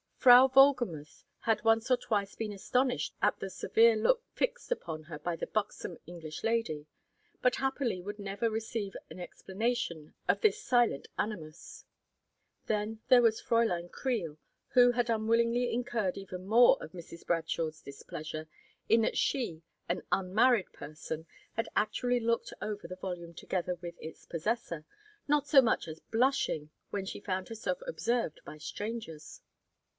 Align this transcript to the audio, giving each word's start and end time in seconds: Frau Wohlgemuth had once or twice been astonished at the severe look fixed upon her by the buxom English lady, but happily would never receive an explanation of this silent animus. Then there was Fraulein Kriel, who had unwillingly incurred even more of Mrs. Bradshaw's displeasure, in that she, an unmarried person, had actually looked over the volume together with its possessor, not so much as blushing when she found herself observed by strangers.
Frau 0.17 0.47
Wohlgemuth 0.49 1.23
had 1.41 1.63
once 1.63 1.89
or 1.91 1.97
twice 1.97 2.35
been 2.35 2.51
astonished 2.51 3.15
at 3.23 3.39
the 3.39 3.49
severe 3.51 3.95
look 3.95 4.23
fixed 4.33 4.71
upon 4.71 5.03
her 5.03 5.17
by 5.19 5.35
the 5.35 5.47
buxom 5.47 5.97
English 6.07 6.43
lady, 6.43 6.87
but 7.41 7.55
happily 7.55 8.01
would 8.01 8.17
never 8.19 8.49
receive 8.49 8.95
an 9.11 9.19
explanation 9.19 10.13
of 10.27 10.41
this 10.41 10.61
silent 10.63 11.07
animus. 11.19 11.85
Then 12.67 12.99
there 13.09 13.21
was 13.21 13.41
Fraulein 13.41 13.89
Kriel, 13.89 14.37
who 14.73 14.91
had 14.91 15.09
unwillingly 15.09 15.71
incurred 15.71 16.17
even 16.17 16.47
more 16.47 16.81
of 16.81 16.91
Mrs. 16.93 17.25
Bradshaw's 17.25 17.81
displeasure, 17.81 18.47
in 18.89 19.01
that 19.01 19.17
she, 19.17 19.63
an 19.89 20.01
unmarried 20.11 20.71
person, 20.73 21.25
had 21.53 21.67
actually 21.75 22.19
looked 22.19 22.53
over 22.61 22.87
the 22.87 22.95
volume 22.95 23.33
together 23.35 23.75
with 23.81 23.95
its 23.99 24.25
possessor, 24.25 24.83
not 25.27 25.47
so 25.47 25.61
much 25.61 25.87
as 25.87 25.99
blushing 25.99 26.71
when 26.89 27.05
she 27.05 27.19
found 27.19 27.49
herself 27.49 27.79
observed 27.87 28.39
by 28.45 28.57
strangers. 28.57 29.41